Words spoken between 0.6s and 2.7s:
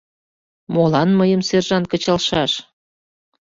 Молан мыйым сержант кычалшаш?